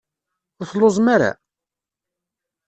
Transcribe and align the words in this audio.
Ur 0.59 0.65
telluẓem 0.69 1.07
ara? 1.15 1.31